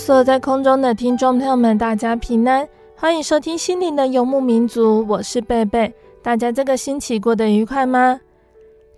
[0.00, 2.66] 所有在空中的听众朋友们，大家平安。
[2.96, 5.92] 欢迎收听心灵的游牧民族，我是贝贝。
[6.22, 8.18] 大家这个星期过得愉快吗？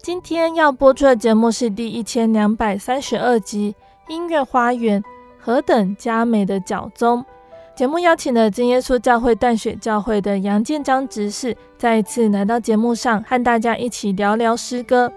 [0.01, 3.75] 今天要播出的节目是第一千两百三十二集
[4.13, 5.03] 《音乐花园：
[5.41, 7.19] 何等佳美的脚踪》。
[7.77, 15.13] 节目邀请了真耶稣教会淡水教会的杨建章执事，再一次来到节目上，和大家一起聊聊诗歌。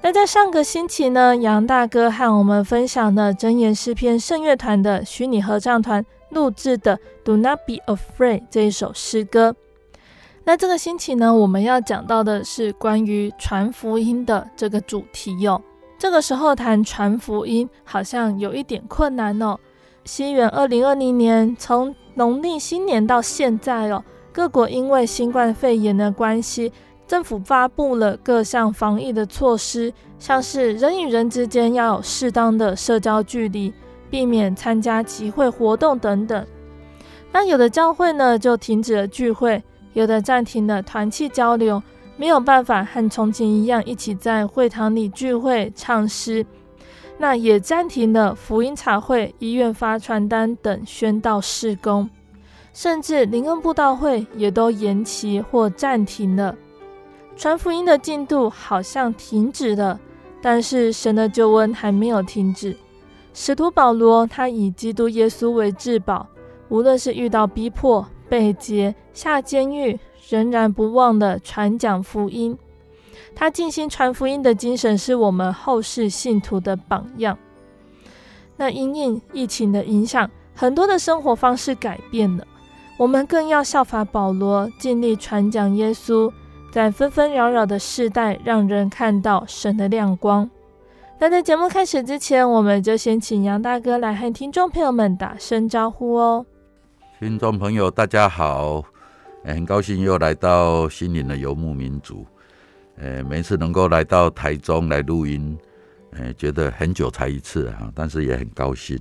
[0.00, 6.04] 那在上个星期呢，杨大哥和我们分享了真言诗篇圣乐团的虚拟合唱团。
[6.30, 9.56] 录制的《Do Not Be Afraid》这一首诗歌。
[10.44, 15.62] 那这个星期呢，我们要讲到的是关于传福音的这个主题哟、哦。
[15.98, 19.58] 这个时候谈传福音好像有一点困难哦。
[20.04, 26.70] 西元二零二零年，从农历新年到现在哦，各国因为新冠肺炎的关系，
[27.08, 33.74] 政府发布了各项防疫的措施，像是人与人之间要有适当的社交距离。
[34.10, 36.46] 避免参加集会活动等等，
[37.30, 41.82] 那有的教会呢就停止了聚会，有的暂停了团契交流，
[42.16, 46.46] 没有办法和从前一样一起在会堂里聚会唱诗，
[47.18, 52.08] 那也暂停了福音茶会、医院发传单等宣道事工，
[52.72, 56.56] 甚至灵恩布道会也都延期或暂停了，
[57.38, 60.00] 传福音的进度好像停止了，
[60.42, 62.76] 但是神的救恩还没有停止。
[63.32, 66.26] 使徒保罗，他以基督耶稣为至宝，
[66.68, 69.96] 无论是遇到逼迫、被劫、下监狱，
[70.28, 72.58] 仍然不忘的传讲福音。
[73.36, 77.38] 他尽心传福音的精神，是我们后世信徒的榜样。
[78.56, 82.44] 那因应疫情的影响，很多的生活方式改变了，
[82.96, 86.32] 我们更要效法保罗，尽力传讲耶稣，
[86.70, 90.48] 在纷纷扰扰的世代，让人看到神的亮光。
[91.18, 96.46] 那在节目开始之前，我们就先请杨大哥来和听众朋友们打声招呼哦。
[97.18, 98.84] 听众朋友，大家好，
[99.44, 102.24] 很高兴又来到心灵的游牧民族。
[103.28, 105.58] 每次能够来到台中来录音，
[106.36, 108.96] 觉得很久才一次啊，但是也很高兴。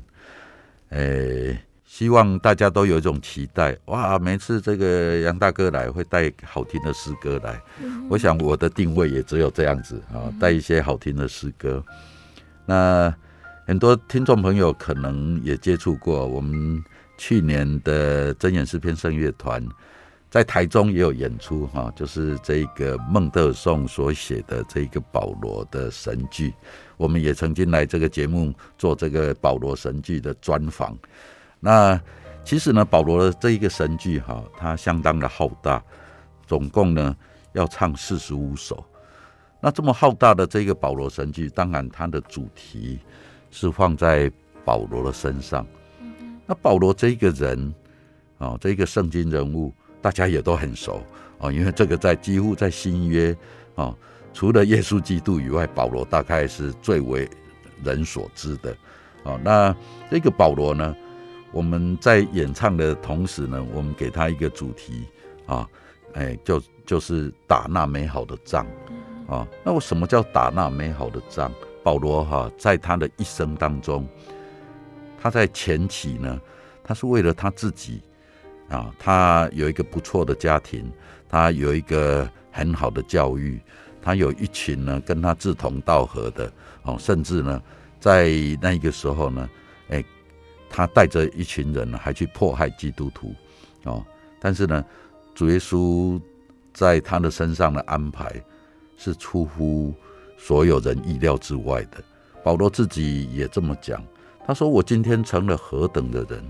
[1.97, 4.19] 希望大家都有一种期待哇！
[4.19, 11.83] 每次这个杨大哥来会带好听的诗歌来，嗯、我想我的定位也只有这样子啊，带一些好听的诗歌。
[12.67, 13.11] 那
[13.65, 16.79] 很多听众朋友可能也接触过我们
[17.17, 19.67] 去年的真言诗篇圣乐团，
[20.29, 26.53] 在台中也有演出哈，就是这个孟德尔颂所写的这个保罗的神剧，
[26.95, 30.95] 我们也曾经来这个节目做这个保罗神剧的专访。
[31.67, 32.01] 那
[32.45, 35.83] 其实呢，保罗的这一个神剧哈，它相当的浩大，
[36.45, 37.13] 总共呢
[37.51, 38.81] 要唱四十五首。
[39.59, 42.99] 那这么浩大的这个保罗神剧，当然它的主题
[43.51, 44.31] 是放在
[44.63, 45.67] 保罗的身上。
[46.45, 47.75] 那保罗这一个人
[48.37, 51.03] 啊，这一个圣经人物，大家也都很熟
[51.37, 53.35] 啊，因为这个在几乎在新约
[53.75, 53.93] 啊，
[54.33, 57.29] 除了耶稣基督以外，保罗大概是最为
[57.83, 58.71] 人所知的
[59.25, 59.37] 啊。
[59.43, 59.75] 那
[60.09, 60.95] 这个保罗呢，
[61.53, 65.05] 我们在演唱的同时呢，我们给他一个主题
[65.45, 65.67] 啊，
[66.13, 68.67] 哎，就就是打那美好的仗
[69.27, 69.47] 啊。
[69.63, 71.51] 那我什么叫打那美好的仗？
[71.83, 74.05] 保罗哈、啊，在他的一生当中，
[75.21, 76.39] 他在前期呢，
[76.83, 78.01] 他是为了他自己
[78.67, 80.91] 啊，他有一个不错的家庭，
[81.29, 83.57] 他有一个很好的教育，
[84.01, 86.51] 他有一群呢跟他志同道合的
[86.83, 87.63] 哦、啊，甚至呢，
[88.01, 88.29] 在
[88.61, 89.49] 那个时候呢。
[90.69, 93.33] 他带着一群人，还去迫害基督徒，
[93.83, 94.05] 哦，
[94.39, 94.83] 但是呢，
[95.33, 96.19] 主耶稣
[96.73, 98.31] 在他的身上的安排
[98.97, 99.93] 是出乎
[100.37, 102.03] 所有人意料之外的。
[102.43, 104.03] 保罗自己也这么讲，
[104.45, 106.43] 他说：“我今天成了何等的人，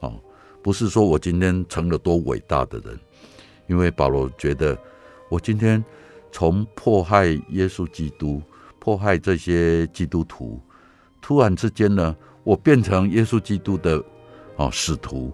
[0.00, 0.14] 哦，
[0.62, 2.98] 不是说我今天成了多伟大的人，
[3.66, 4.78] 因为保罗觉得
[5.28, 5.84] 我今天
[6.30, 8.42] 从迫害耶稣基督。”
[8.82, 10.58] 迫害这些基督徒，
[11.20, 14.02] 突然之间呢，我变成耶稣基督的
[14.56, 15.32] 哦使徒，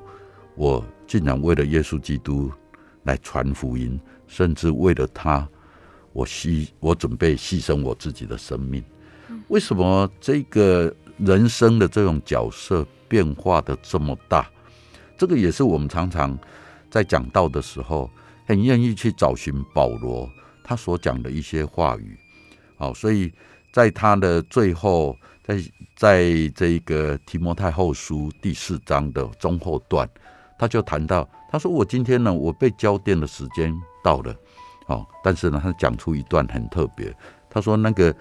[0.55, 2.51] 我竟然为了耶稣基督
[3.05, 5.49] 来传福音，甚至为了他，
[6.13, 8.83] 我牺我准备牺牲我自己的生命。
[9.49, 14.49] 为什么这个人生的这种角色变化的这么大？
[15.17, 16.37] 这个也是我们常常
[16.91, 18.11] 在讲道的时候，
[18.45, 20.29] 很愿意去找寻保罗
[20.63, 22.17] 他所讲的一些话语。
[22.77, 23.33] 好，所以
[23.73, 25.17] 在他的最后，
[25.47, 25.63] 在
[25.97, 30.09] 在这个提摩太后书第四章的中后段，
[30.59, 33.73] 他就谈到，他说：“我今天呢，我被浇奠的时间
[34.03, 34.35] 到了。”
[34.89, 37.15] 哦，但是呢，他讲出一段很特别，
[37.49, 38.13] 他说：“那个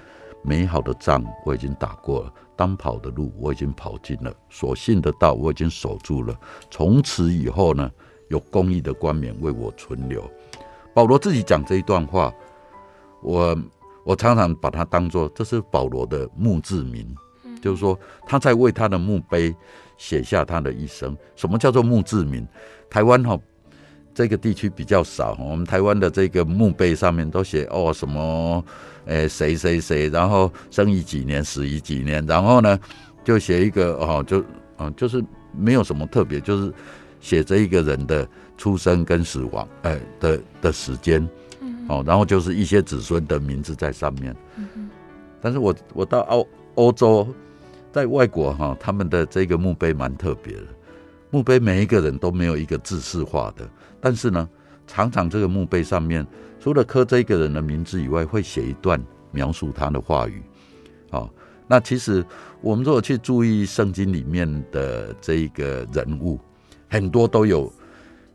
[0.44, 6.40] 美好的仗我已经打过了，当跑的路我已经跑尽了，所信的道我已经守住了。
[6.70, 7.90] 从此以后呢，
[8.30, 10.24] 有公义的冠冕为我存留。”
[10.94, 12.32] 保罗自己讲这一段话，
[13.24, 13.58] 我。
[14.06, 17.06] 我常常把它当作这是保罗的墓志铭，
[17.60, 19.54] 就是说他在为他的墓碑
[19.98, 21.18] 写下他的一生。
[21.36, 22.48] 什么叫做墓志铭？
[22.88, 23.38] 台湾哈
[24.14, 28.64] 这个地区比较少，我们台湾的这个墓碑上面都写哦什么，
[29.06, 32.80] 诶谁谁谁，然后生于几年，死于几年，然后呢
[33.24, 34.46] 就写一个哦就
[34.78, 35.22] 嗯就是
[35.52, 36.72] 没有什么特别，就是
[37.20, 38.26] 写这一个人的
[38.56, 41.28] 出生跟死亡，哎的的时间。
[41.88, 44.36] 哦，然后就是一些子孙的名字在上面。
[44.58, 44.90] 嗯
[45.42, 47.28] 但是我我到欧欧洲，
[47.92, 50.64] 在外国哈，他们的这个墓碑蛮特别的。
[51.30, 53.70] 墓碑每一个人都没有一个字式化的，
[54.02, 54.50] 但是呢，
[54.88, 56.26] 常常这个墓碑上面
[56.60, 59.00] 除了刻这个人的名字以外，会写一段
[59.32, 60.42] 描述他的话语。
[61.12, 61.30] 好，
[61.68, 62.26] 那其实
[62.62, 66.40] 我们如果去注意圣经里面的这一个人物，
[66.90, 67.72] 很多都有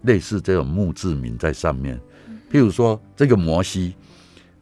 [0.02, 2.00] 类似这种墓志铭在上面。
[2.50, 3.94] 譬如说，这个摩西，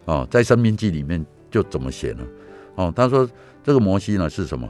[0.05, 2.25] 哦，在《申命记》里面就怎么写呢？
[2.75, 3.29] 哦，他说
[3.65, 4.69] 这个摩西呢是什么？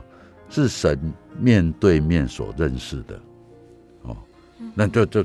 [0.49, 3.21] 是神面对面所认识的，
[4.03, 4.17] 哦，
[4.75, 5.25] 那就就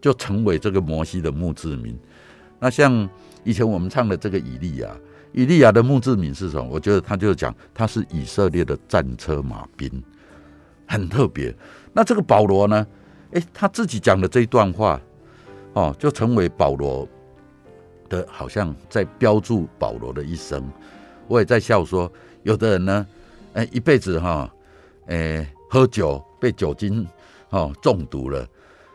[0.00, 1.96] 就成为这个摩西的墓志铭。
[2.58, 3.08] 那像
[3.44, 4.90] 以前我们唱的这个以利亚，
[5.32, 6.66] 以利亚的墓志铭是什么？
[6.68, 9.88] 我觉得他就讲他是以色列的战车马兵，
[10.88, 11.54] 很特别。
[11.92, 12.84] 那这个保罗呢？
[13.32, 15.00] 诶，他自己讲的这一段话，
[15.74, 17.08] 哦，就成为保罗。
[18.08, 20.62] 的好像在标注保罗的一生，
[21.28, 22.10] 我也在笑说，
[22.42, 23.06] 有的人呢，
[23.54, 24.50] 哎，一辈子哈，
[25.06, 27.06] 哎，喝酒被酒精
[27.50, 28.46] 哦中毒了，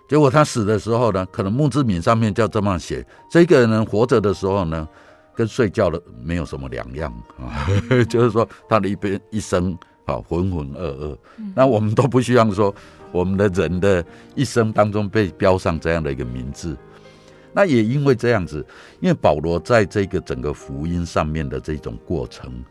[0.08, 4.88] 结果他死的时候呢，可能墓志铭上面就这么写：这个人，活着的时候呢，
[5.36, 7.68] 跟睡觉的没有什么两样啊，
[8.10, 11.18] 就是说他的一边一生啊浑浑噩噩。
[11.56, 12.74] 那我们都不希望说
[13.12, 14.04] 我们的人的
[14.36, 16.78] 一生当中被标上这样的一个名字。
[17.54, 18.66] 那也因为这样子，
[19.02, 22.64] 因为保罗在这个整个福音上面的这种过程，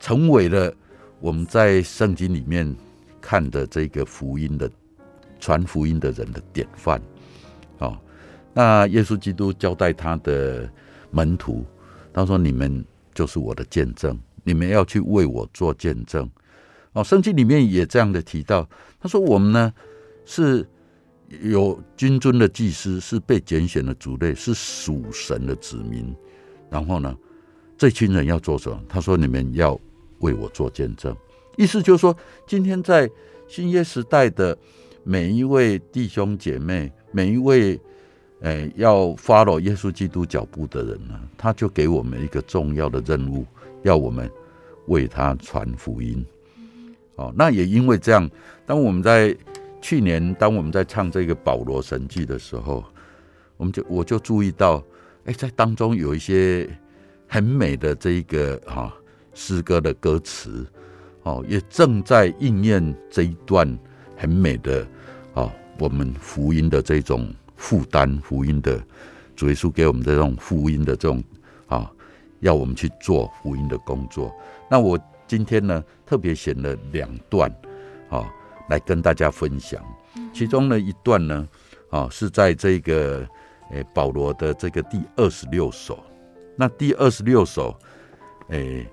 [0.00, 0.72] 成为了
[1.20, 2.74] 我们在圣经里面
[3.20, 4.70] 看的这个福音的
[5.38, 6.98] 传福音的人的典范。
[7.80, 7.98] 哦，
[8.54, 10.66] 那耶稣基督交代他的
[11.10, 11.66] 门徒，
[12.14, 12.82] 他说：“你们
[13.12, 16.26] 就是我的见证，你们要去为我做见证。”
[16.94, 18.66] 哦，圣经里面也这样的提到，
[18.98, 19.72] 他说：“我们呢
[20.24, 20.66] 是。”
[21.42, 26.14] 有君尊的祭司，是被拣选的族类，是属神的子民。
[26.70, 27.16] 然后呢，
[27.76, 28.80] 这群人要做什么？
[28.88, 29.78] 他说：“你们要
[30.18, 31.14] 为我做见证。”
[31.56, 33.08] 意思就是说，今天在
[33.46, 34.56] 新约时代的
[35.04, 37.80] 每一位弟兄姐妹，每一位
[38.40, 43.46] 诶要 follow 耶稣基督脚步的人呢，他就给我们一个重要的任务，
[43.82, 44.28] 要我们
[44.86, 46.24] 为他传福音。
[47.16, 48.28] 哦，那也因为这样，
[48.66, 49.36] 当我们在
[49.84, 52.82] 去年，当我们在唱这个保罗神迹的时候，
[53.58, 54.82] 我们就我就注意到，
[55.26, 56.66] 哎，在当中有一些
[57.28, 58.90] 很美的这一个哈
[59.34, 60.66] 诗歌的歌词，
[61.24, 63.78] 哦，也正在应验这一段
[64.16, 64.86] 很美的
[65.34, 68.82] 啊，我们福音的这种负担，福音的
[69.36, 71.22] 主耶稣给我们的这种福音的这种
[71.66, 71.92] 啊，
[72.40, 74.34] 要我们去做福音的工作。
[74.70, 77.54] 那我今天呢，特别选了两段，
[78.08, 78.24] 啊。
[78.68, 79.82] 来跟大家分享，
[80.32, 81.48] 其中的一段呢，
[81.90, 83.26] 啊，是在这个
[83.70, 86.02] 诶保罗的这个第二十六首。
[86.56, 87.76] 那第二十六首，
[88.48, 88.86] 诶，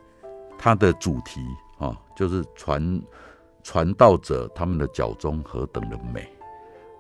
[0.58, 1.40] 它的主题
[1.78, 3.02] 啊，就是传
[3.64, 6.22] 传道者他们的脚中何等的美，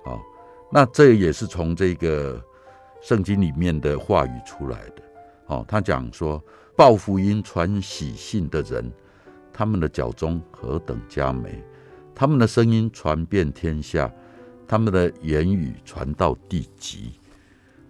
[0.06, 0.20] 啊，
[0.72, 2.40] 那这也是从这个
[3.01, 5.01] 圣经里面的话语出来的。
[5.48, 6.42] 哦，他讲说，
[6.78, 8.90] 报福音、传喜信的人，
[9.51, 11.62] 他们的脚中何等佳美，
[12.13, 14.12] 他们的声音传遍天下，
[14.68, 17.12] 他们的言语传到地极。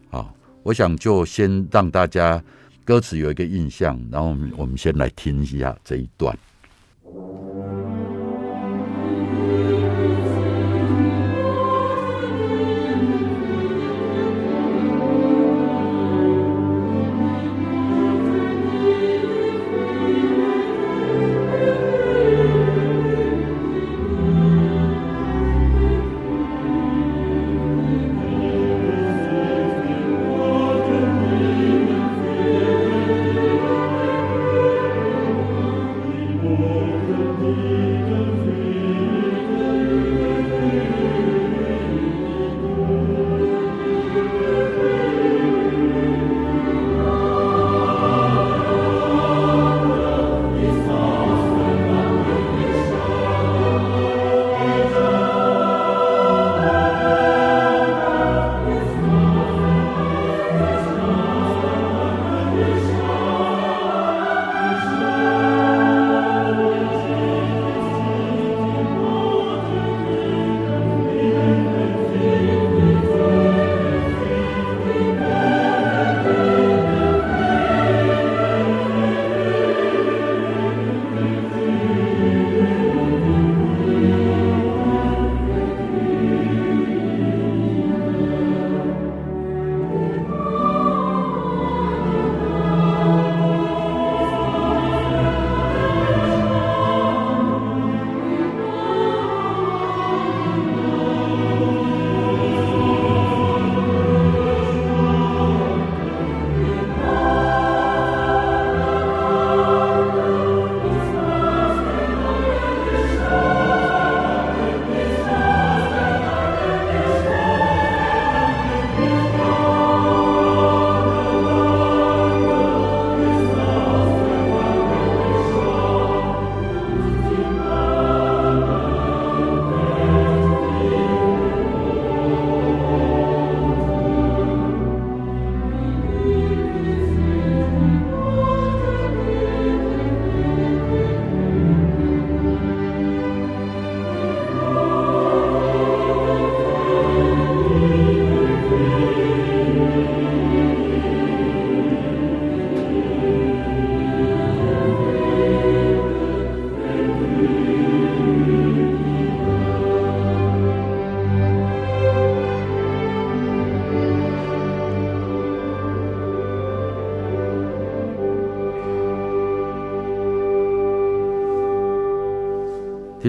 [0.09, 2.43] 啊，我想就先让大家
[2.83, 6.37] 歌词有一个印象，然后我们我们先来听一下这一段。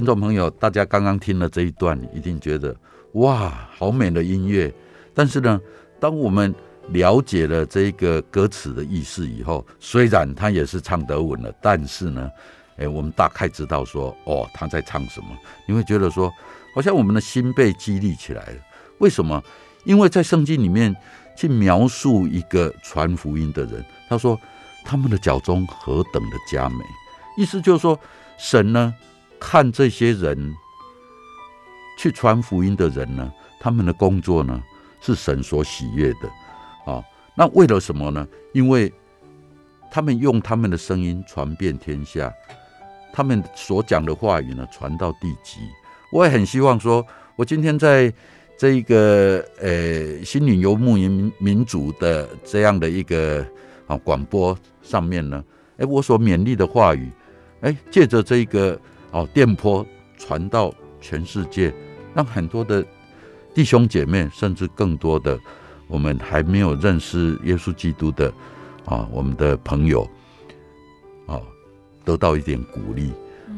[0.03, 2.75] 听众朋友，大家刚刚听了这一段，一定觉得
[3.13, 4.75] 哇，好美的音乐。
[5.15, 5.61] 但是呢，
[6.01, 6.53] 当我们
[6.89, 12.29] 了解了这一个歌词的意思以后，虽然他也是唱德文了，但是呢，
[12.79, 15.29] 哎，我们大概知道说，哦，他在唱什么。
[15.69, 16.29] 你会觉得说，
[16.75, 18.57] 好像我们的心被激励起来了。
[18.99, 19.41] 为什么？
[19.85, 20.93] 因为在圣经里面
[21.37, 24.37] 去描述一个传福音的人，他说
[24.85, 26.85] 他们的脚中何等的佳美，
[27.37, 27.97] 意思就是说，
[28.37, 28.93] 神呢。
[29.45, 30.55] 看这些人
[31.99, 33.31] 去传福音的人呢，
[33.61, 34.63] 他们的工作呢
[35.01, 37.03] 是神所喜悦的啊。
[37.35, 38.27] 那为了什么呢？
[38.53, 38.91] 因为
[39.91, 42.33] 他们用他们的声音传遍天下，
[43.13, 45.59] 他们所讲的话语呢传到地极。
[46.13, 48.13] 我也很希望说，我今天在
[48.57, 53.45] 这一个呃心灵游牧民民族的这样的一个
[53.89, 55.43] 啊广播上面呢，
[55.79, 57.11] 哎，我所勉励的话语，
[57.63, 58.81] 哎，借着这个。
[59.13, 59.87] 哦，电波
[60.19, 61.73] 传到全世界，
[62.15, 62.85] 让很多的
[63.55, 65.39] 弟兄姐妹，甚至更多的
[65.87, 68.33] 我们还没有认识耶稣基督的
[68.87, 70.09] 啊，我们的朋友
[71.27, 71.39] 啊，
[72.05, 73.13] 得到一点鼓励。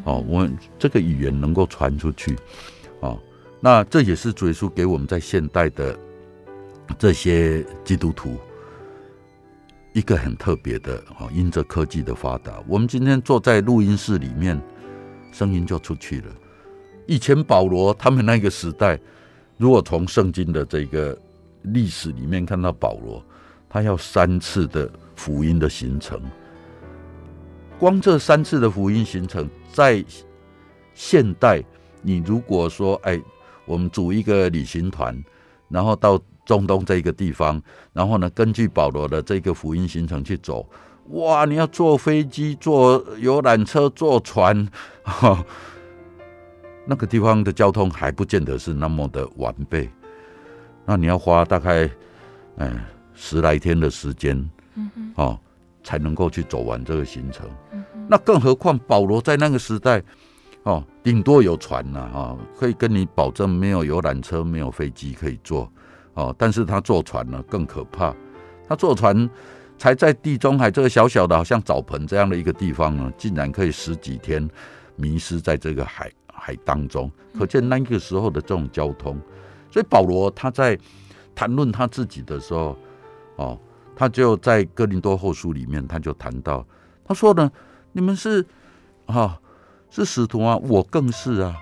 [0.05, 2.37] 哦，我们这个语言能够传出去，
[3.01, 3.17] 啊，
[3.61, 5.97] 那这也是主耶稣给我们在现代的
[6.99, 8.37] 这些基督徒
[9.93, 14.61] 一个很特别的哦，因着科技的发达，我们今天坐在录音室里面。
[15.35, 16.27] 声音就出去了。
[17.07, 18.99] 以前保罗他们那个时代，
[19.59, 21.19] 如果从圣经的这个
[21.63, 23.21] 历史里面看到保罗，
[23.69, 26.23] 他要三次的福音的行程。
[27.79, 30.03] 光这三次的福音行程，在
[30.95, 31.61] 现代，
[32.01, 33.21] 你如果说，哎，
[33.67, 35.21] 我们组一个旅行团，
[35.69, 37.61] 然后到中东这一个地方，
[37.93, 40.65] 然后呢，根据保罗的这个福音行程去走，
[41.11, 44.67] 哇，你要坐飞机、坐游览车、坐船，
[45.03, 45.45] 哈，
[46.87, 49.89] 那个地方的交通还不见得是那么的完备，
[50.87, 51.89] 那你要花大概，
[52.57, 52.73] 哎，
[53.15, 54.37] 十来天的时间，
[54.77, 55.39] 嗯哼，哦，
[55.83, 57.49] 才能够去走完这个行程。
[58.09, 60.03] 那更何况保罗在那个时代，
[60.63, 65.71] 哦，顶多有船呐，哈，可以跟你保证没有游览车、没有飞机可以坐，
[66.15, 68.15] 哦，但是他坐船呢更可怕，
[68.67, 69.29] 他坐船
[69.79, 74.49] 才在地中海这个小小的，好像澡盆这样的一个地方呢，竟然可以十几天
[74.97, 79.21] 迷失在这个海海当中，可见那个时候的这种交通。
[79.71, 80.79] 所以保罗他在
[81.35, 82.77] 谈论他自己的时候，
[83.37, 83.59] 哦，
[83.97, 86.67] 他就在哥林多后书里面他就谈到，
[87.05, 87.51] 他说呢。
[87.97, 88.43] 你们是
[89.07, 89.39] 啊、哦，
[89.89, 91.55] 是使徒啊，我更是啊，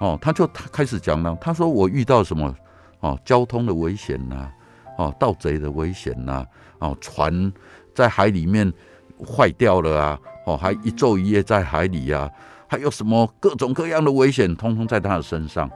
[0.00, 2.56] 哦，他就他开始讲了，他说我遇到什么
[3.00, 4.50] 哦，交通的危险呐、
[4.98, 6.44] 哦，盗贼的危险呐、
[6.78, 7.52] 哦，船
[7.94, 8.72] 在海里面
[9.18, 12.30] 坏掉了啊，哦，还一昼一夜在海里啊，
[12.66, 15.70] 还有什么各种各样的危险，通通在他的身上，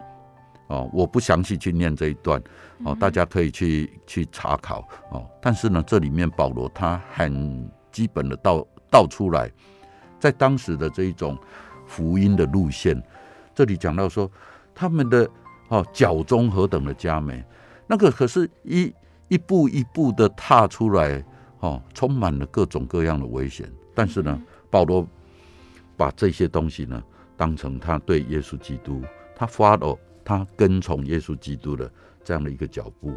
[0.68, 2.42] 哦，我不详细去念这一段，
[2.84, 9.50] 哦，大家可以去去查考哦，但是呢，这里面保罗他很基本的道道出来。
[10.20, 11.38] 在当时的这一种
[11.86, 13.00] 福音的路线，
[13.54, 14.28] 这里讲到说，
[14.74, 15.30] 他们的
[15.68, 17.44] 哦脚中何等的佳美，
[17.86, 18.92] 那个可是一
[19.28, 21.24] 一步一步的踏出来，
[21.60, 23.70] 哦，充满了各种各样的危险。
[23.94, 25.06] 但是呢，保罗
[25.96, 27.02] 把这些东西呢，
[27.36, 29.02] 当成他对耶稣基督，
[29.34, 31.90] 他 follow 他跟从耶稣基督的
[32.24, 33.12] 这样的一个脚步，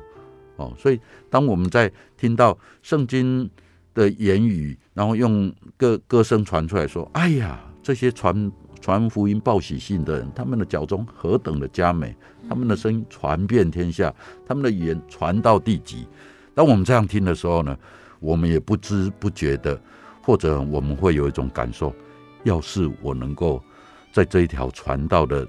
[0.58, 1.00] 哦，所以
[1.30, 3.50] 当我们在听到圣经
[3.94, 12.16] 的言语，然后用歌歌声传出来说：“哎呀，这些传传福音报喜信的人，他们的脚踪何等的佳美，
[12.52, 14.14] 他们的声音传遍天下，
[14.46, 16.06] 他们的语言传到地极。”
[16.54, 17.78] 当我们这样听的时候呢，
[18.20, 19.82] 我们也不知不觉的，
[20.22, 21.96] 或者我们会有一种感受：
[22.44, 23.64] 要是我能够
[24.12, 25.48] 在这一条传道的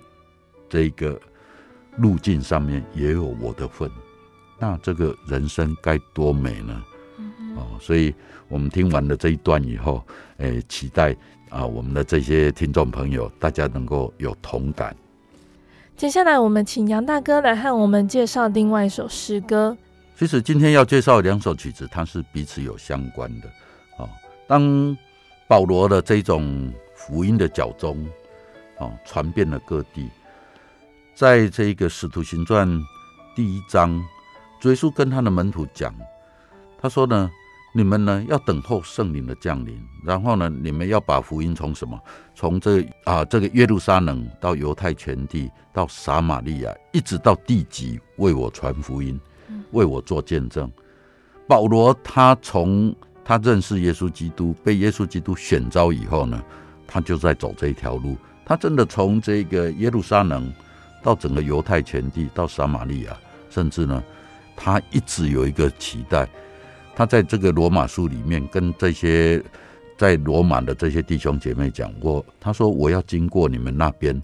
[0.68, 1.20] 这个
[1.96, 3.90] 路径上面也有我的份，
[4.60, 6.84] 那这个人生该多美呢？
[7.56, 8.14] 哦，所以。
[8.48, 11.16] 我们听完了这一段以后，诶，期待
[11.48, 14.94] 啊，我们的这些听众朋友，大家能够有同感。
[16.02, 19.76] 接下来，我们请杨大哥来和我们介绍另外一首诗歌。
[20.18, 23.46] 其实今天要介绍两首曲子，它是彼此有相关的。
[23.98, 24.08] 哦，
[24.48, 24.98] 当
[25.46, 28.04] 保罗的这种福音的脚踪，
[28.78, 30.10] 哦，传遍了各地，
[31.14, 32.68] 在这个使徒行传
[33.36, 34.04] 第一章，
[34.60, 35.94] 主耶稣跟他的门徒讲，
[36.80, 37.30] 他说呢。
[37.74, 41.98] 你们呢，要等候圣灵的降临，然后呢，你们要把福音从什么？
[42.34, 49.18] 从这啊这个耶路撒冷到犹太全地，到撒玛利亚，一直到地极，为我传福音，
[49.70, 50.70] 为我做见证。
[51.48, 56.42] 保罗他从他认识耶稣基督，被耶稣基督选召以后呢，
[56.86, 58.18] 他就在走这一条路。
[58.44, 60.52] 他真的从这个耶路撒冷
[61.02, 63.16] 到整个犹太全地，到撒玛利亚，
[63.48, 64.02] 甚至呢，
[64.54, 66.28] 他一直有一个期待。
[66.94, 69.42] 他在这个罗马书里面跟这些
[69.96, 74.20] 在罗马的这些弟兄姐妹讲过，他说：“我要经过你们那边，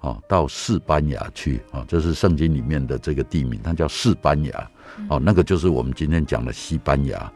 [0.00, 4.70] 哦，到士班牙去，哦，这是圣经里面的这个地名，它叫士班牙，
[5.08, 7.32] 哦，那个就是我们今天讲的西班牙，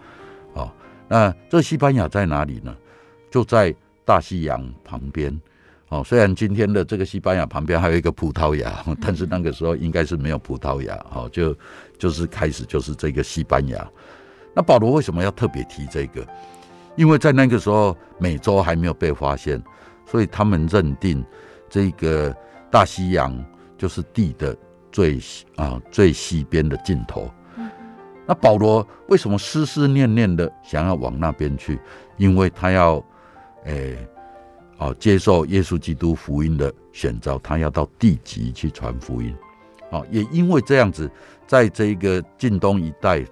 [0.54, 0.70] 哦，
[1.08, 2.74] 那这西班牙在哪里呢？
[3.30, 3.74] 就在
[4.04, 5.38] 大西洋旁边，
[5.88, 11.54] 哦，虽然今天的这个西班牙旁边还有一个葡萄牙，但是那个时候应该是没有葡萄牙，哦，就
[11.98, 13.86] 就是开始就是这个西班牙。”
[14.54, 16.26] 那保罗为什么要特别提这个？
[16.96, 19.60] 因为在那个时候，美洲还没有被发现，
[20.06, 21.24] 所以他们认定
[21.68, 22.32] 这个
[22.70, 23.36] 大西洋
[23.76, 24.56] 就是地的
[24.92, 25.20] 最
[25.56, 27.28] 啊最西边的尽头。
[28.26, 31.80] 那保罗为什么思思念念的想要往那边去？
[32.16, 33.04] 因为他要
[33.64, 33.98] 诶
[34.78, 39.34] 哦接受耶稣基督福音的选召，他要到地极去传福音。
[39.90, 41.10] 哦，也因为这样子，
[41.44, 43.24] 在这个近东一带。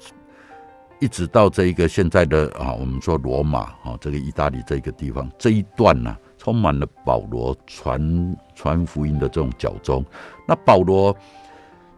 [1.03, 10.05] 一直到这一个现在的啊，我们说罗马啊，这个意大利这个地方这一段呢、啊，充满了保罗传传福音的这种脚踪。
[10.47, 11.15] 那保罗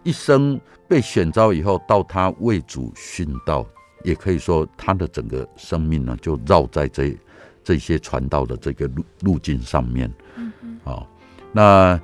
[0.05, 3.67] 一生被选召以后，到他为主殉道，
[4.05, 7.15] 也可以说他的整个生命呢，就绕在这
[7.63, 10.11] 这些传道的这个路路径上面。
[10.37, 10.81] 嗯嗯。
[10.83, 11.07] 好，
[11.53, 12.01] 那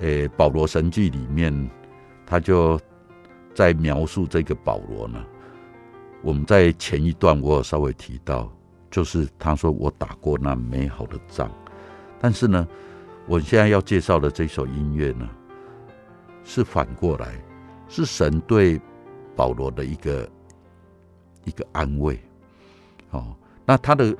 [0.00, 1.70] 诶，保罗神剧里面，
[2.26, 2.78] 他就
[3.54, 5.18] 在描述这个保罗呢。
[6.26, 8.50] 我们在前一段我有稍微提到，
[8.90, 11.48] 就是他说我打过那美好的仗，
[12.18, 12.66] 但是呢，
[13.28, 15.30] 我现在要介绍的这首音乐呢，
[16.42, 17.28] 是反过来，
[17.88, 18.80] 是神对
[19.36, 20.28] 保罗的一个
[21.44, 22.20] 一个安慰。
[23.10, 23.32] 哦，
[23.64, 24.16] 那他的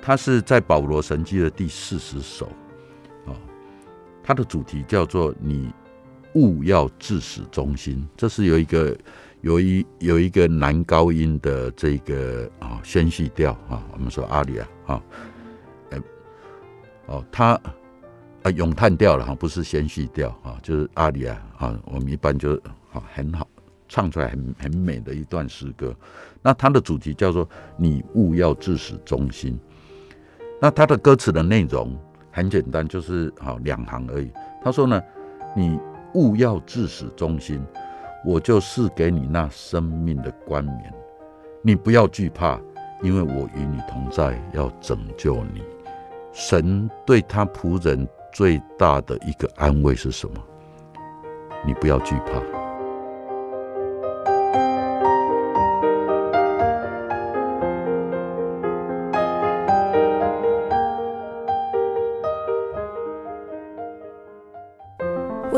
[0.00, 2.46] 他是在保罗神迹的第四十首，
[3.26, 3.36] 哦，
[4.22, 5.70] 他的主题叫做“你
[6.32, 8.96] 勿要致死忠心”，这是有一个
[9.40, 15.02] 有一有一个男高音的这个啊宣叙调啊，我们说阿里啊啊，
[15.90, 16.00] 哎，
[17.06, 17.60] 哦，他。
[18.44, 21.76] 啊，咏叹调了哈，不是宣叙调啊，就是阿里啊啊。
[21.86, 22.54] 我们一般就
[22.88, 23.44] 好很好
[23.88, 25.92] 唱出来很很美的一段诗歌。
[26.40, 27.46] 那它的主题叫做
[27.76, 29.58] “你勿要致死忠心”。
[30.62, 31.98] 那它的歌词的内容
[32.30, 34.30] 很简单，就是好两行而已。
[34.62, 35.02] 他说呢
[35.56, 35.76] ：“你
[36.14, 37.60] 勿要致死忠心，
[38.28, 40.92] 我就赐给你那生命的冠冕。
[41.62, 42.60] 你不要惧怕，
[43.02, 45.62] 因为我与你同在，要拯救你。”
[46.30, 48.06] 神对他仆人。
[48.30, 50.34] 最大的一个安慰是什么？
[51.64, 52.57] 你不要惧怕。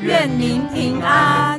[0.00, 1.58] 愿您平安。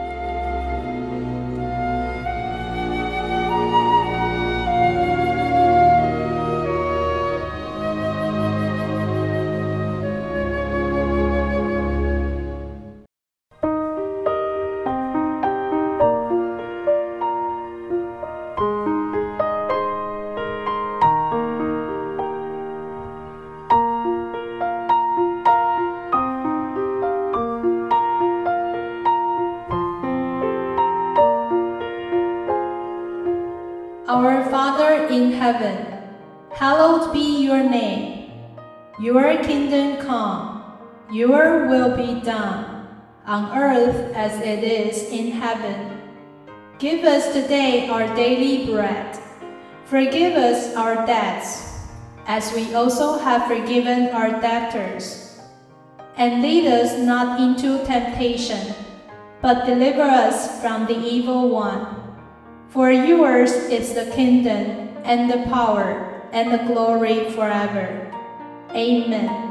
[52.81, 55.37] Also have forgiven our debtors.
[56.17, 58.73] And lead us not into temptation,
[59.39, 61.85] but deliver us from the evil one.
[62.69, 68.09] For yours is the kingdom, and the power, and the glory forever.
[68.73, 69.50] Amen.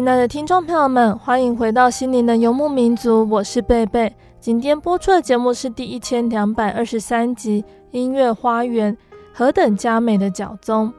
[0.00, 4.10] 亲爱的听众朋友们，欢迎回到心灵的游牧民族，我是贝贝。
[4.40, 8.96] 今天播出的节目是第一千两百二十三集《音乐花园》，
[9.34, 10.90] 何等佳美的脚宗。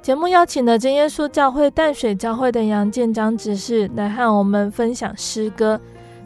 [0.00, 5.78] 节目邀请了真耶稣教会淡水教会的杨建章执事来和我们分享诗歌。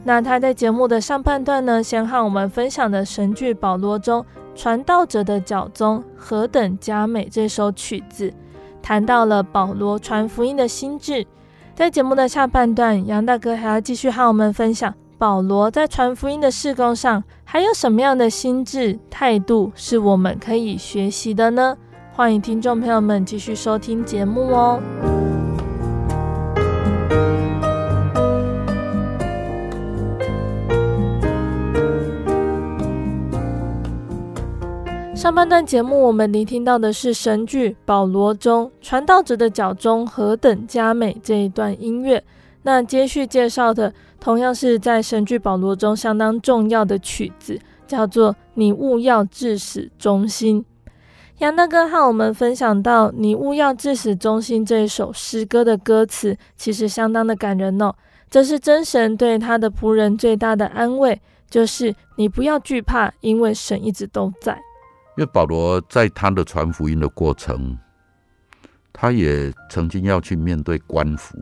[0.05, 8.33] 那他在节目的上半段呢，先和我们分享的神剧《保罗》中传道者的脚宗何等佳美这首曲子，
[8.81, 11.27] 谈到了保罗传福音的心志。
[11.81, 21.75] 在节目的下半段，杨大哥还要继续和我们分享保罗在传福音的事工上还有什么样的心智态度是我们可以学习的呢？
[22.13, 24.79] 欢迎听众朋友们继续收听节目哦。
[35.21, 42.23] 上半段节目，我们聆听到的是神剧《保罗》中传道者的脚中何等佳美这一段音乐。
[42.63, 50.65] 那接续介绍的，同样是在神剧《保罗》中相当重要的曲子，叫做《你勿要致死忠心》。
[51.37, 57.93] 杨大哥和我们分享到，《你勿要致死忠心》这一首诗歌的歌词，其实相当的感人哦。
[58.31, 64.59] 这是真神对他的仆人最大的安慰，就是你不要惧怕，因为神一直都在。
[65.17, 67.77] 因为保罗在他的传福音的过程，
[68.93, 71.37] 他也曾经要去面对官府，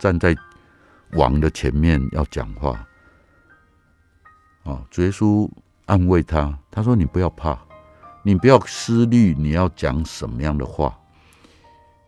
[0.00, 0.34] 站在
[1.12, 2.84] 王的前面要讲话。
[4.64, 5.48] 啊，主耶稣
[5.86, 7.56] 安慰他，他说：“你不要怕，
[8.24, 10.98] 你不要思虑你要讲什么样的话，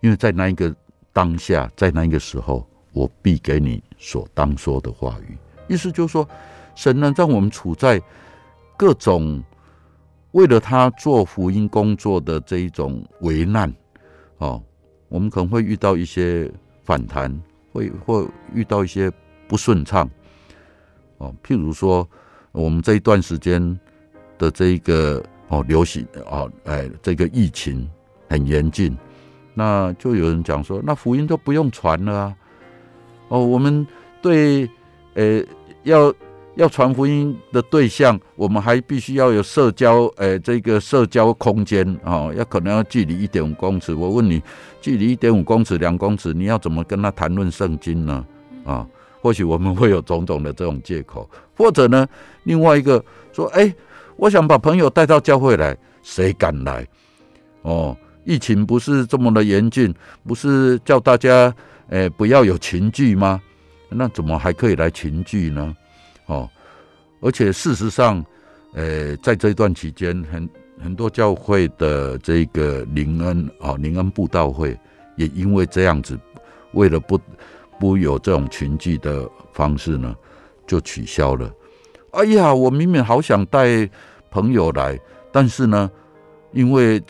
[0.00, 0.74] 因为在那一个
[1.12, 6.28] 当下，在那一个时候，我必给你所当说的话语。”意思就是说，
[6.74, 8.02] 神呢，让我们处在
[8.76, 9.40] 各种。
[10.34, 13.72] 为了他做福音工作的这一种危难，
[14.38, 14.60] 哦，
[15.08, 16.50] 我们可能会遇到一些
[16.82, 17.32] 反弹，
[17.72, 19.08] 会会遇到一些
[19.46, 20.10] 不顺畅，
[21.18, 22.08] 哦，譬如说
[22.50, 23.62] 我们这一段时间
[24.36, 27.88] 的这一个哦流行哦，哎，这个疫情
[28.28, 28.96] 很严峻，
[29.54, 32.36] 那就有人讲说，那福音都不用传了啊，
[33.28, 33.86] 哦，我们
[34.20, 34.68] 对，
[35.14, 35.40] 呃，
[35.84, 36.12] 要。
[36.56, 43.92] 要传福音的对象，我们还必须要有社交，诶、欸，这个社交空间哦，要可能要距离一点五公尺。
[43.92, 44.40] 我问你，
[44.80, 48.24] 距离一点五公尺、两公尺，你要怎么跟他谈论圣经呢？
[48.64, 48.86] 啊，
[49.20, 52.06] 或许我们会有种种的这种借口，或者呢，
[52.44, 53.74] 另外一个说，哎、欸，
[54.16, 56.86] 我想把朋友带到教会来，谁敢来？
[57.62, 59.92] 哦，疫情不是这么的严峻，
[60.24, 61.52] 不是叫大家，
[61.88, 63.40] 诶、欸，不要有群聚吗？
[63.88, 65.74] 那怎么还可以来群聚呢？
[66.26, 66.48] 哦，
[67.20, 68.24] 而且事实上，
[68.72, 70.48] 呃，在这一段期间，很
[70.82, 74.78] 很多教会的这个灵恩啊，灵恩布道会，
[75.16, 76.18] 也因为这样子，
[76.72, 77.20] 为了不
[77.78, 80.16] 不有这种群聚的方式呢，
[80.66, 81.52] 就取消了。
[82.12, 83.88] 哎呀，我明明好想带
[84.30, 84.98] 朋友来，
[85.30, 85.90] 但是呢，
[86.52, 87.02] 因为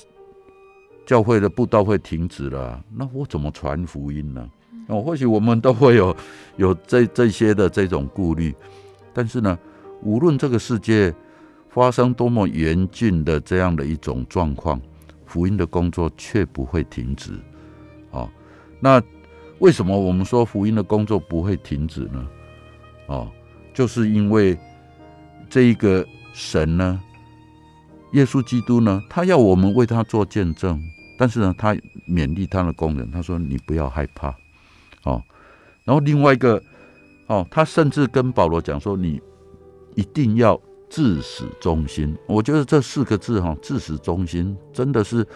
[1.07, 4.49] 教会的布道会停止了，那我怎么传福音呢？
[4.89, 6.15] 哦，或许我们都会有
[6.57, 8.55] 有这这些的这种顾虑，
[9.15, 9.59] 但是呢，
[10.03, 11.15] 无论这个世界
[11.71, 14.81] 发生多么严峻的这样的一种状况，
[15.25, 17.33] 福音的工作却不会停止。
[18.11, 18.29] 哦，
[18.81, 19.03] 那
[19.61, 22.29] 为什么我们说福音的工作不会停止呢？
[23.07, 23.31] 哦，
[23.73, 24.59] 就是因为。
[25.51, 27.01] 这一个神呢，
[28.13, 30.83] 耶稣基督呢，他要我们为他做见证，
[31.17, 31.75] 但是呢，他
[32.09, 34.35] 勉励他的工人，他说：“你不要害怕。”
[35.05, 35.23] 哦，
[35.85, 36.61] 然后另外一个，
[37.27, 39.21] 哦，他甚至跟保罗讲说：“你
[39.95, 45.27] 一定要至死忠心。”我觉得这四个字哈，“至死忠心”真的是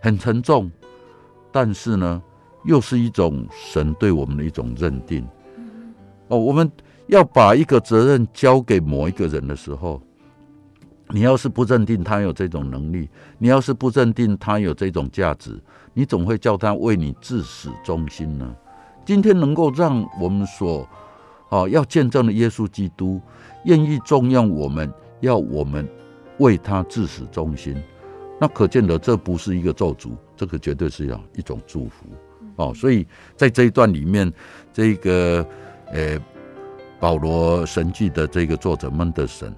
[0.00, 0.70] 很沉重，
[1.50, 2.22] 但是呢，
[2.64, 5.26] 又是一种神对我们的一种认定。
[6.28, 6.70] 哦，我们。
[7.08, 10.00] 要把一个责任交给某一个人的时候，
[11.08, 15.60] 你要是不认定他有这种能力，你要是不认定他有这种价值，
[15.92, 18.54] 你总会叫他为你至死忠心呢？
[19.04, 20.88] 今天能够让我们所
[21.52, 23.20] 啊要见证的耶稣基督
[23.66, 24.90] 愿意重用我们，
[25.20, 25.86] 要我们
[26.38, 27.76] 为他至死忠心，
[28.40, 32.06] 那可见得这不是一个咒诅，这个绝对是要一种祝福
[32.56, 32.72] 哦。
[32.74, 34.32] 所以在这一段里面，
[34.72, 35.46] 这个
[35.92, 36.18] 呃。
[37.02, 39.52] 保罗神迹的这个作者孟德神，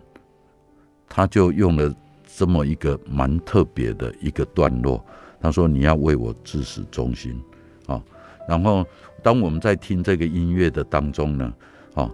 [1.07, 5.05] 他就用了这么一个蛮特别的一个段落。
[5.43, 7.39] 他说：“你要为我至死忠心
[7.87, 8.03] 啊！”
[8.49, 8.83] 然后，
[9.23, 11.53] 当我们在听这个音乐的当中呢，
[11.95, 12.11] 啊，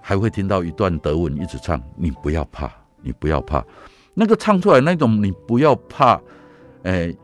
[0.00, 2.70] 还会听到一段德文一直唱：“你不要怕，
[3.02, 3.64] 你不要怕。”
[4.14, 6.20] 那个唱出来那种“你不要怕”，
[6.84, 7.14] 哎，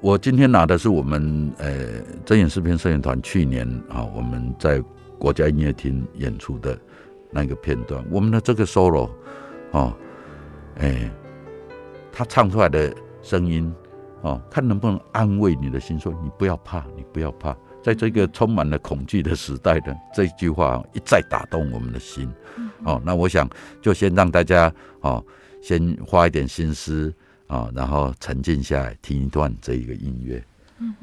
[0.00, 4.82] 我今天拿的是我们呃真言诗篇圣乐团去年啊，我们在。
[5.18, 6.76] 国家音乐厅演出的
[7.30, 9.08] 那个片段，我们的这个 solo，
[9.70, 9.94] 哦，
[10.78, 11.08] 哎，
[12.10, 13.72] 他唱出来的声音，
[14.22, 22.30] 哦，看能不能安慰你的心，说你不要怕，你不要怕，在这个充满了恐惧的时代呢这句话一再打动我们的心，
[22.84, 23.48] 哦，那我想
[23.80, 25.24] 就先让大家哦，
[25.60, 27.12] 先花一点心思
[27.46, 30.42] 啊，然后沉静下来听一段这一个音乐。
[30.78, 30.94] 嗯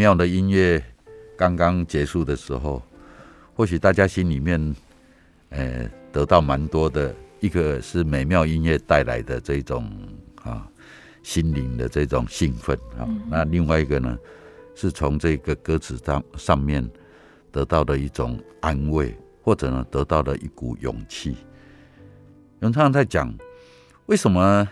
[0.00, 0.82] 妙的音乐
[1.36, 2.82] 刚刚结束的时候，
[3.54, 4.74] 或许大家心里面，
[5.50, 7.14] 呃，得到蛮多的。
[7.40, 9.90] 一个是美妙音乐带来的这种
[10.42, 10.66] 啊
[11.22, 14.18] 心灵的这种兴奋啊，那另外一个呢，
[14.74, 16.88] 是从这个歌词上上面
[17.52, 21.32] 得到的一种安慰，或者呢得到了一股勇气。
[22.60, 23.34] 有人常常在讲，
[24.06, 24.66] 为什么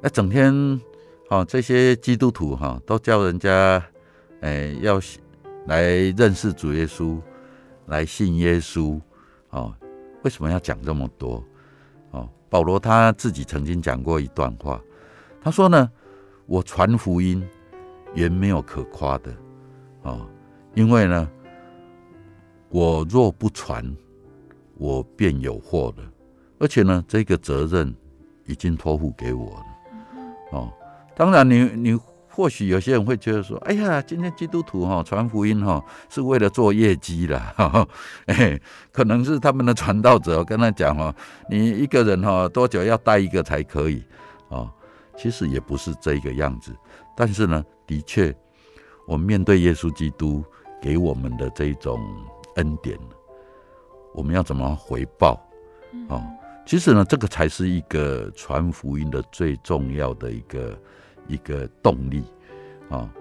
[0.00, 0.52] 那整天
[1.28, 3.84] 啊这些基督徒哈都叫人家
[4.44, 5.00] 哎要
[5.64, 5.82] 来
[6.18, 7.18] 认识主耶稣，
[7.86, 9.00] 来信耶稣
[9.48, 9.74] 啊？
[10.22, 11.42] 为什么要讲这么多
[12.10, 12.28] 哦？
[12.50, 14.78] 保罗他自己曾经讲过一段话，
[15.40, 15.90] 他说呢
[16.44, 17.42] ：“我传福音
[18.12, 19.34] 原没有可夸的
[20.02, 20.28] 啊，
[20.74, 21.26] 因为呢，
[22.68, 23.96] 我若不传，
[24.76, 26.04] 我便有祸了。
[26.58, 27.94] 而且呢，这个责任
[28.44, 29.66] 已经托付给我了。
[30.52, 30.72] 哦，
[31.16, 31.98] 当然，你你。”
[32.34, 37.54] 或许有些人会觉得说：“哎呀，今天基督徒哈传福音哈是为了做业绩啦，
[38.26, 38.60] 哎，
[38.90, 41.14] 可能是他们的传道者跟他讲哦，
[41.48, 44.02] 你一个人哈多久要带一个才可以
[44.50, 44.68] 啊？
[45.16, 46.74] 其实也不是这个样子。
[47.16, 48.34] 但是呢，的确，
[49.06, 50.42] 我们面对耶稣基督
[50.82, 52.00] 给我们的这种
[52.56, 52.98] 恩典，
[54.12, 55.40] 我们要怎么回报
[56.08, 56.20] 哦？
[56.66, 60.76] 其实呢，这个才是一个传福音的最重要的一个。”
[61.26, 62.24] 一个动力
[62.88, 63.12] 啊！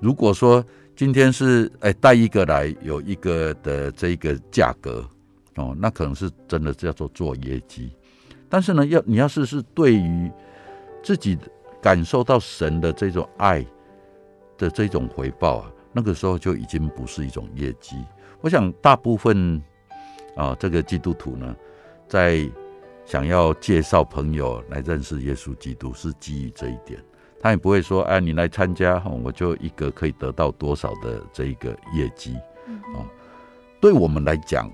[0.00, 0.64] 如果说
[0.94, 5.04] 今天是哎带一个来有一个的这个价格
[5.56, 7.94] 哦，那可能是真的叫做做业绩。
[8.48, 10.30] 但是呢，要你要是是对于
[11.02, 11.36] 自己
[11.82, 13.64] 感受到神的这种爱
[14.56, 17.96] 的这种回报啊，那个时候就已经不是一种业绩。
[18.40, 19.60] 我想大部分
[20.36, 21.56] 啊，这个基督徒呢，
[22.08, 22.48] 在
[23.04, 27.02] 想要介绍朋友来认识耶稣基督，是基于这一点。
[27.44, 32.34] 他也不会说，哎，你来参加，我就一个可以得到多少的这一个业绩，
[32.96, 33.04] 啊，
[33.82, 34.70] 对我们来讲，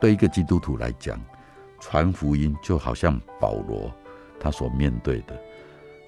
[0.00, 1.20] 对一个基督徒来讲，
[1.80, 3.92] 传福音就好像保罗
[4.38, 5.34] 他所面对的，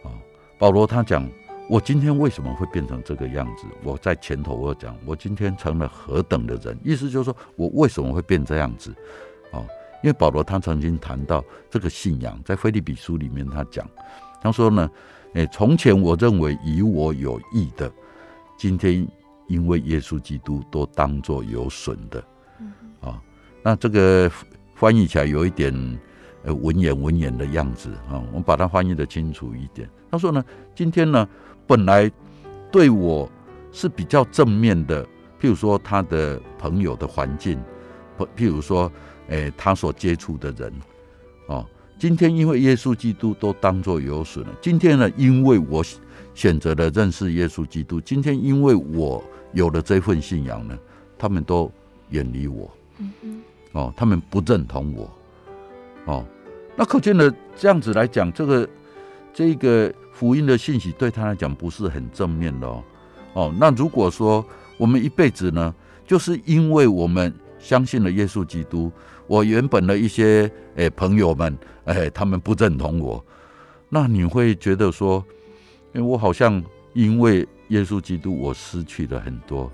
[0.05, 0.15] 啊，
[0.61, 1.29] 保罗他讲，
[1.69, 3.67] 我今天为什么会变成这个样子？
[3.83, 8.95] 我在前头我讲，我今天成了何等的人，意思就是说我为什么会变这样子？
[9.51, 9.59] 啊，
[10.05, 13.85] 因为保罗他曾经谈到这个信仰，在菲利比书里面他讲，
[14.41, 14.89] 他说呢。
[15.37, 17.93] 哎，从前我认为与我有益的，
[18.57, 19.07] 今天
[19.49, 22.25] 因为耶稣基督都当作有损的，
[23.03, 23.21] 啊，
[23.63, 24.33] 那这个
[24.75, 25.71] 翻译起来有一点
[26.43, 29.87] 呃文言文言的样子啊，我们把它翻译的清楚一点。
[30.11, 30.43] 他说呢，
[30.75, 31.29] 今天呢
[31.67, 32.11] 本来
[32.73, 33.31] 对我
[33.73, 35.05] 是比较正面的，
[35.39, 37.63] 譬如说他的朋友的环境，
[38.35, 38.91] 譬如说
[39.29, 40.73] 哎他所接触的人，
[41.47, 41.63] 啊。
[41.99, 44.53] 今天因为耶稣基督都当作有损了。
[44.61, 45.83] 今天呢，因为我
[46.35, 49.23] 选择了认识耶稣基督，今天因为我
[49.53, 50.79] 有了这份信仰呢，
[51.17, 51.73] 他们都
[52.11, 52.71] 远离我，
[53.73, 55.11] 哦，他们不认同我，
[56.05, 56.25] 哦，
[56.77, 58.69] 那可见呢这样子来讲，这个
[59.33, 62.85] 这个福音的信息对他来讲不是很正面的哦，
[63.33, 64.45] 哦，那如果说
[64.77, 65.75] 我们一辈子呢，
[66.07, 68.93] 就是因为我们相信了耶稣基督。
[69.27, 73.25] 我原本的一些诶、朋友们，诶、他们不认同我，
[73.89, 75.25] 那你会觉得说，
[75.95, 76.63] 因为我好像
[76.93, 79.71] 因为耶稣基督，我失去了很多。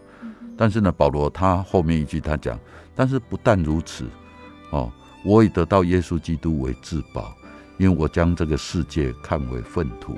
[0.57, 2.59] 但是呢，保罗他后面一句他讲，
[2.95, 4.07] 但是不但如此，
[4.71, 4.91] 哦，
[5.25, 7.35] 我已得到耶稣基督为至宝，
[7.79, 10.17] 因为我将这个世界看为粪土。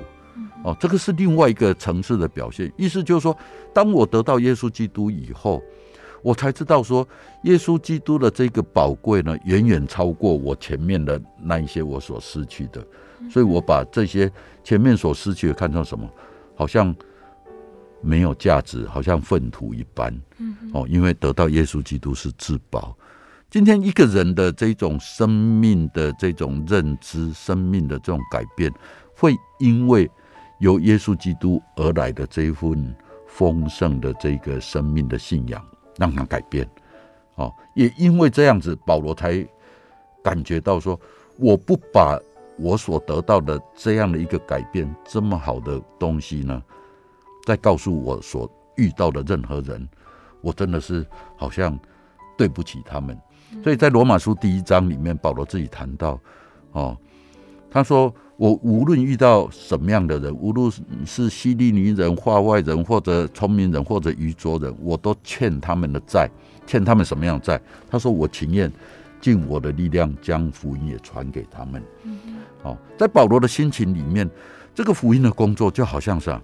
[0.63, 3.37] 哦，这个是另外一个层次的表现，意思就是说，
[3.73, 5.61] 当我得到耶稣基督以后。
[6.25, 7.07] 我才知道说，
[7.43, 12.83] 耶稣基督的这个宝贵呢，远远超过我前面的那一些我所失去的，
[13.29, 14.31] 所以我把这些
[14.63, 16.09] 前面所失去的看成什么？
[16.55, 16.95] 好像
[18.01, 20.11] 没有价值，好像粪土一般。
[20.73, 22.97] 哦，因为得到耶稣基督是至宝。
[23.51, 28.73] 今天一个人的这种生命的这种认知，生命的这种改变，
[29.15, 30.09] 会因为
[30.57, 32.95] 由耶稣基督而来的这一份
[33.27, 35.63] 丰盛的这个生命的信仰。
[35.97, 36.67] 让他改变，
[37.35, 39.45] 哦，也因为这样子，保罗才
[40.23, 40.99] 感觉到说，
[41.37, 42.19] 我不把
[42.57, 46.61] 我所得到的这样的一个改变，这么好的东西呢，
[47.45, 49.87] 再告诉我所遇到的任何人，
[50.41, 51.77] 我真的是好像
[52.37, 53.17] 对不起他们。
[53.63, 56.19] 所以在罗马书第一章里面，保罗自己谈到，
[56.71, 56.97] 哦，
[57.69, 58.13] 他说。
[58.37, 60.69] 我无论遇到什么样的人，无论
[61.05, 66.29] 是希利尼人、化外人，或者聪明人，或者愚拙人，我都欠他们的债，
[66.67, 67.61] 欠他们什么样的债？
[67.89, 68.69] 他说：“我情愿
[69.21, 71.81] 尽我的力量，将福音也传给他们。”
[72.63, 74.29] 哦，在保罗的心情里面，
[74.73, 76.37] 这个福音的工作就好像是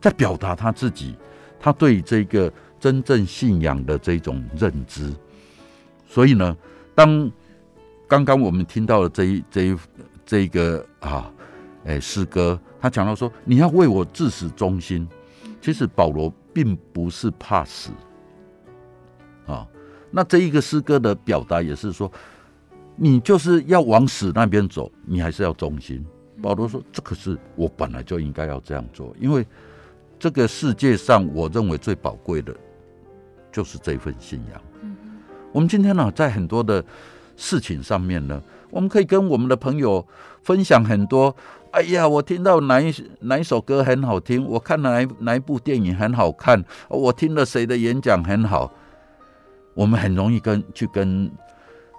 [0.00, 1.14] 在表达他自己，
[1.60, 5.12] 他对这个真正信仰的这种认知。
[6.08, 6.56] 所以呢，
[6.96, 7.30] 当
[8.08, 9.76] 刚刚我们听到了这一这一
[10.32, 11.30] 这一个啊，
[11.84, 15.06] 哎，诗歌，他讲到说，你要为我至死忠心。
[15.60, 17.90] 其实保罗并不是怕死
[19.44, 19.68] 啊。
[20.10, 22.10] 那这一个诗歌的表达也是说，
[22.96, 26.02] 你就是要往死那边走，你还是要忠心。
[26.40, 29.46] 保罗说，这可是我本来就应该要这样做，因为
[30.18, 32.56] 这个世界上我认为最宝贵的，
[33.52, 34.62] 就是这份信仰。
[35.52, 36.82] 我们今天呢，在很多的
[37.36, 38.42] 事情上面呢，
[38.72, 40.04] 我们可以跟我们的朋友
[40.42, 41.36] 分享很多。
[41.72, 48.72] 哎呀，我听到哪一哪一首歌很好听，我看哪哪一部电影很好看，我听了谁的演讲很好，
[49.74, 51.30] 我们很容易跟去跟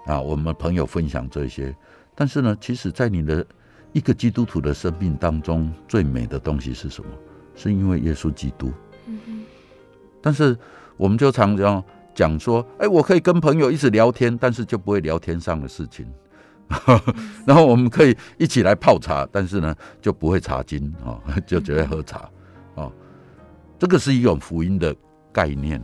[0.06, 1.74] 啊我们朋友分享这些。
[2.14, 3.44] 但是呢，其实，在你的
[3.92, 7.10] 一个基督徒的生命当中，最美的东西是什么？
[7.54, 8.72] 是因为耶稣基督。
[10.20, 10.56] 但是
[10.96, 11.82] 我们就常常
[12.14, 16.06] 讲说，哎，我可以跟朋友一直聊天，但是就不会聊天上的事情。
[17.46, 22.28] 然后我们可以一起来泡茶，但是呢，就不会查经啊， 就只会喝茶
[22.74, 22.90] 啊。
[23.78, 24.94] 这个是一种福音的
[25.32, 25.82] 概念。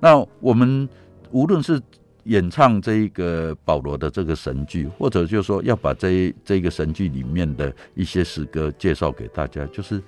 [0.00, 0.88] 那我们
[1.30, 1.80] 无论是
[2.24, 10.02] 演唱这一个保罗的这个神剧，或者就是说要把这这个神剧里面的一些诗歌介绍给大家，就是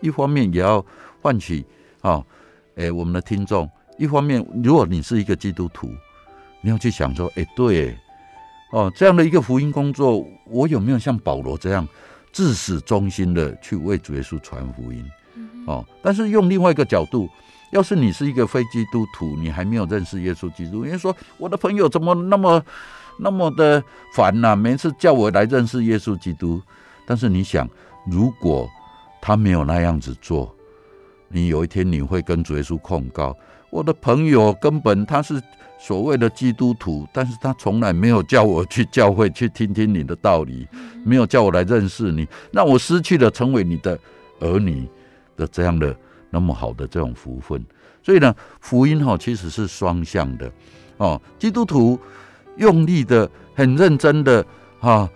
[0.00, 0.84] 一方面也要
[1.20, 1.64] 唤起
[2.02, 2.24] 啊，
[2.76, 3.66] 诶，我们的听众；
[3.98, 5.90] 一方面，如果你是一个基督徒，
[6.60, 7.96] 你要去想说，诶，对。
[8.72, 11.86] 哦，这样的一个福音工作，我有没有像保罗这样
[12.32, 15.04] 至死忠心的去为主耶稣传福音？
[15.66, 17.28] 哦，但是用另外一个角度，
[17.70, 22.64] 要是你是一个非基督徒，你还没有认识耶稣基督，因为说我的朋友怎么那么
[23.18, 24.56] 那么的烦呐、啊？
[24.56, 26.58] 每次叫我来认识耶稣基督，
[27.06, 27.68] 但是你想，
[28.10, 28.66] 如果
[29.20, 30.50] 他没有那样子做，
[31.28, 33.36] 你有一天你会跟主耶稣控告，
[33.68, 35.38] 我的朋友根本他是。
[35.84, 40.64] 所谓的基督徒，但是他从来没有叫我去教会去听听你的道理，
[41.04, 43.98] 没有叫我来认识你，那我失去了成为你的
[44.38, 44.88] 儿女
[45.36, 45.94] 的这样的
[46.30, 47.60] 那么好的这种福分。
[48.00, 50.48] 所以呢，福音哈其实是双向的
[50.98, 51.20] 哦。
[51.36, 51.98] 基督徒
[52.58, 54.44] 用力的、很认真的
[54.78, 55.10] 哈，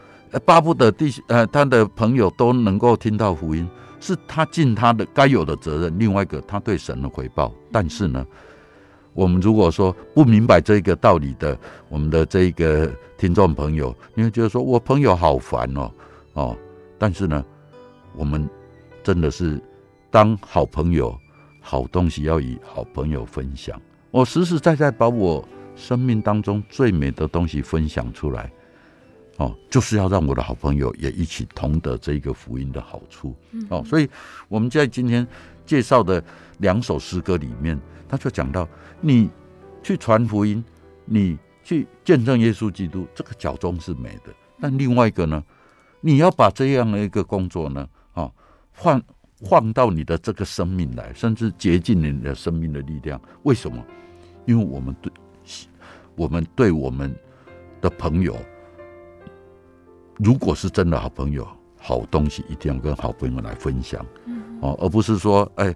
[0.44, 3.68] 巴不得弟呃他的朋友都能够听到福音，
[4.00, 5.96] 是他尽他的该有的责任。
[5.96, 7.52] 另外一个，他对神的回报。
[7.70, 8.26] 但是呢，
[9.16, 11.58] 我们如果说不明白这个道理的，
[11.88, 15.90] 我们的这个听众朋友，你会觉得说我朋友好烦哦
[16.34, 16.56] 哦，
[16.98, 17.42] 但是呢，
[18.14, 18.46] 我们
[19.02, 19.58] 真的是
[20.10, 21.18] 当好朋友，
[21.62, 23.80] 好东西要与好朋友分享。
[24.10, 25.42] 我实实在在把我
[25.74, 28.52] 生命当中最美的东西分享出来，
[29.38, 33.34] 哦，就是要让我的好朋友也一起同得这个福音的好处
[33.70, 33.82] 哦。
[33.86, 34.06] 所以
[34.48, 35.26] 我们在今天
[35.64, 36.22] 介绍的
[36.58, 37.80] 两首诗歌里面。
[38.08, 38.68] 他就讲到，
[39.00, 39.28] 你
[39.82, 40.64] 去传福音，
[41.04, 44.32] 你去见证耶稣基督，这个脚踪是美的。
[44.60, 45.42] 但另外一个呢，
[46.00, 48.30] 你要把这样的一个工作呢，啊，
[48.72, 49.02] 换
[49.40, 53.20] 换到你的这个生命来，甚至竭尽你的生命的力量。
[53.42, 53.84] 为什么？
[54.44, 55.12] 因为我们对，
[56.14, 57.14] 我们对我们
[57.80, 58.36] 的朋友，
[60.16, 61.46] 如果是真的好朋友，
[61.76, 64.04] 好东西一定要跟好朋友来分享，
[64.60, 65.74] 哦，而不是说，哎。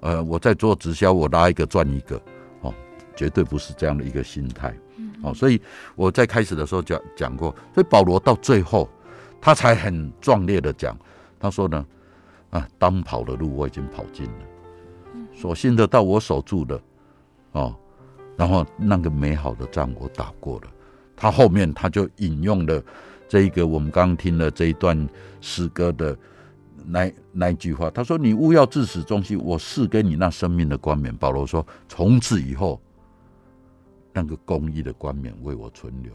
[0.00, 2.20] 呃，我在做直销，我拉一个赚一个，
[2.60, 2.72] 哦，
[3.16, 4.76] 绝对不是这样的一个心态，
[5.22, 5.60] 哦，所以
[5.94, 8.88] 我在开始的时候讲讲过，所以保罗到最后，
[9.40, 10.96] 他才很壮烈的讲，
[11.40, 11.86] 他说呢，
[12.50, 14.44] 啊，当跑的路我已经跑尽了，
[15.34, 16.80] 所幸的到我守住了，
[17.52, 17.74] 哦，
[18.36, 20.68] 然后那个美好的仗我打过了，
[21.16, 22.82] 他后面他就引用了
[23.26, 25.08] 这一个我们刚刚听了这一段
[25.40, 26.16] 诗歌的。
[26.88, 32.80] 那那一句话，他说：“你勿要至死忠心，我赐给你那生命的冠冕。”保罗说：“从此以后，
[34.12, 36.12] 那个公义的冠冕为我存留。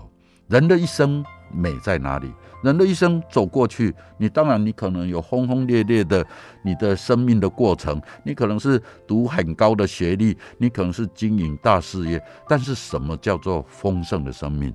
[0.47, 2.31] 人的一生美在哪里？
[2.63, 6.25] 人的一生走过去，你当然你可能有轰轰烈烈的
[6.63, 14.73] 你的生命的过程，你可能是读很高的学历，你可能是经营大事业，但是什么叫做丰盛的生命？”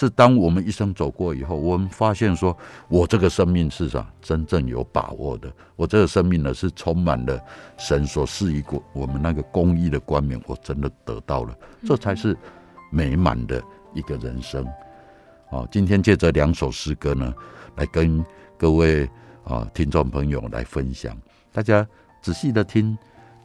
[0.00, 5.52] 是当我们一生走过以后，我们发现说，我这个生命是啥真正有把握的？
[5.74, 7.36] 我这个生命呢，是充满了
[7.76, 11.52] 神所赐予过我们那个公义的冠冕，我真的得到了，
[11.84, 12.38] 这才是
[12.92, 13.60] 美满的
[13.92, 14.64] 一个人生。
[15.50, 17.34] 啊，今天借着两首诗歌呢，
[17.74, 18.24] 来跟
[18.56, 19.04] 各位
[19.42, 21.12] 啊听众朋友来分享，
[21.52, 21.84] 大家
[22.22, 22.96] 仔细的听，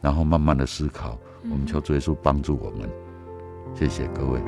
[0.01, 1.18] 然后慢慢的思考，
[1.49, 2.88] 我们求主耶稣帮助我们，
[3.74, 4.39] 谢谢各位。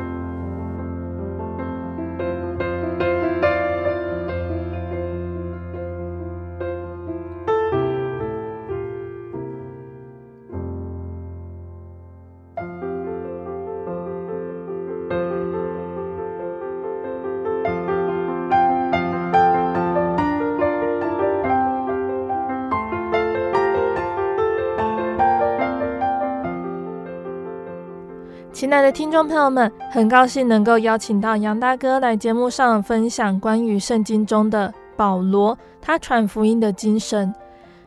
[28.66, 37.32] 亲爱的听众朋友们，很高兴能够邀请到杨大哥来节目上分享关于圣经中的保罗他传福音的精神，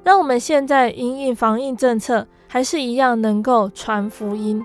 [0.04, 4.64] 让我们现在因应防疫政策，还是一样能够传福音。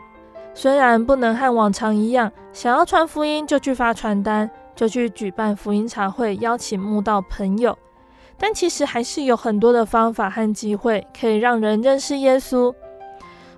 [0.54, 7.76] 虽然不能和往常一样，想要传福音就去发传单，就去举办福音茶会，邀请慕道朋友，
[8.38, 12.72] 但其实还是有很多的方法和机会可以让人认识耶稣。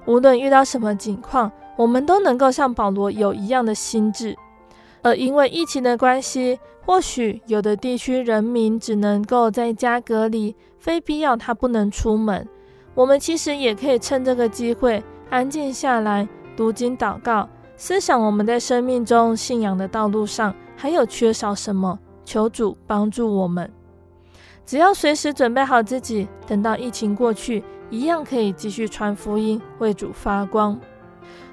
[0.06, 4.36] 无论遇到什么境况，我们都能够像保罗有一样的心智，
[5.02, 12.48] 而因为疫情的关系，或许有的地区人民只能够在家隔离，非必要他不能出门。
[12.94, 23.70] 我们其实也可以趁这个机会安静下来，读经祷告，思想我们在生命中信仰的道路上还有缺少什么，求主帮助我们。
[24.66, 30.80] 只要随时准备好自己，等到疫情过去，一样可以继续传福音，为主发光。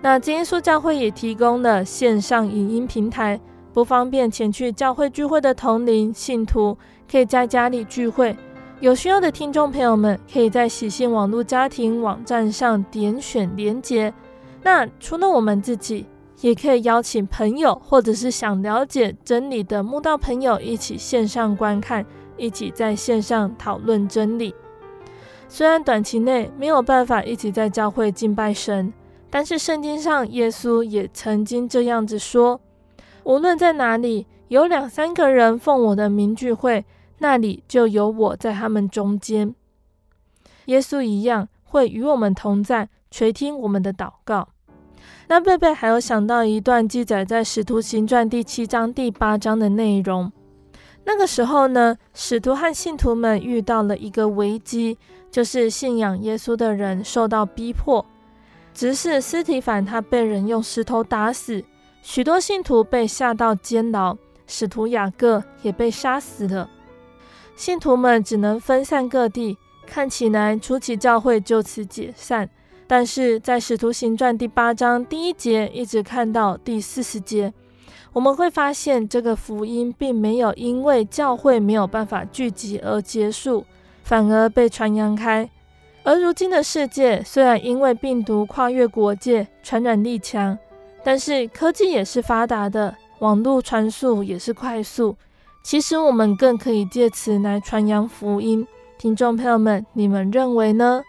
[0.05, 3.40] 那今耶稣教会也提供了线上影音平台，
[3.72, 6.76] 不方便前去教会聚会的同龄信徒，
[7.09, 8.36] 可以在家里聚会。
[8.80, 14.12] 有需要的听众朋友们，可以在喜信网络家庭网站上点选连结。
[14.61, 16.05] 那除了我们自己，
[16.40, 22.05] 也可以邀请朋友，或者是想了解真理的慕道朋友，一起线上观看，
[22.36, 24.53] 一起在线上讨论真理。
[25.48, 28.92] 虽然短期内没有办法一起在教会敬拜神。
[29.35, 32.61] 但是圣经上，耶稣也曾经这样子说
[33.24, 36.85] ：“无论在哪里有两三个人奉我的名聚会，
[37.20, 39.55] 那里就有我在他们中间。”
[40.66, 44.49] 耶稣一样会与我们同在，垂听我们的祷告。
[45.28, 50.30] 那贝贝还有想到一段记载在《使徒行传》第七章、第八章的内容。
[51.07, 54.99] 那个时候呢，使徒和信徒们遇到了一个危机，
[55.30, 58.05] 就是信仰耶稣的人受到逼迫。
[58.75, 61.62] 执事司提反，他被人用石头打死，
[62.03, 64.16] 许多信徒被下到监牢，
[64.47, 66.68] 使徒雅各也被杀死了。
[67.55, 72.49] 信徒们只能分散各地，看起来初期教会就此解散。
[72.87, 77.53] 但是在《使徒行传》第八章第一节一直看到第四十节，
[78.12, 83.64] 我们会发现这个福音并没有因为教会没有办法聚集而结束，
[84.03, 85.49] 反而被传扬开。
[86.05, 90.59] 而如今的世界，虽然因为病毒跨越国界，传染力强，
[91.05, 95.14] 但是科技也是发达的，网络传输也是快速。
[95.62, 98.66] 其实我们更可以借此来传扬福音。
[98.98, 101.03] 听众朋友们，你们认为呢？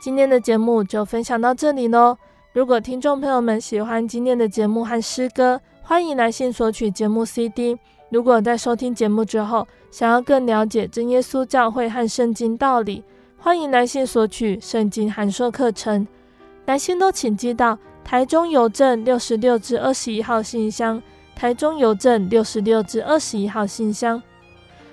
[0.00, 2.18] 今天的节目就分享到这里喽。
[2.52, 7.78] 如果听众朋友们喜欢今天的节目和诗歌，欢迎来信索取节目 CD。
[8.10, 13.04] 如果在收听节目之后，想要更了解真耶稣教会和圣经道理，
[13.44, 16.06] 欢迎来信索取圣经函授课程，
[16.66, 21.02] 来信都请寄到台中邮政六十六至二十一号信箱，
[21.34, 24.22] 台中邮政六十六至二十一号信箱，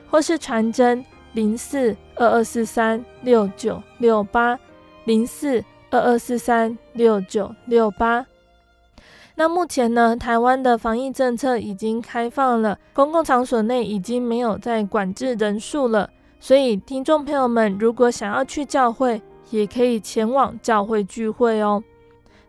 [0.10, 4.60] 或是传真零四二二四三六九六八
[5.04, 8.26] 零四二二四三六九六八。
[9.36, 16.10] 那目前呢，台湾的防疫政策已经开放了，公共场所内已经没有再管制人数了。
[16.40, 19.22] 所以听众朋友们如果想要去教会，
[19.52, 21.84] 也可以前往教会聚会哦。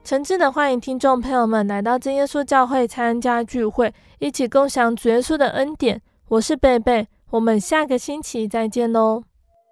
[0.03, 6.01] 诚挚的欢迎听众朋友们来到真耶稣教会参加聚会，一起共享主耶稣的恩典。
[6.29, 9.23] 我是贝贝，我们下个星期再见哦。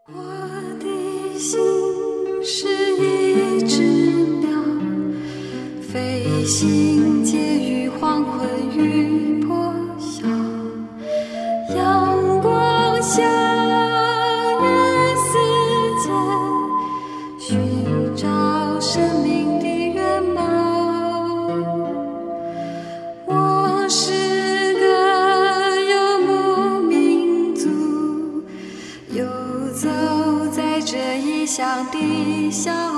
[0.09, 0.15] 我
[0.81, 1.59] 的心
[2.43, 3.83] 是一只
[4.41, 4.51] 鸟，
[5.81, 8.47] 飞行介于黄昏
[8.77, 10.27] 与破晓，
[11.75, 13.48] 阳光下。
[32.51, 32.98] 笑。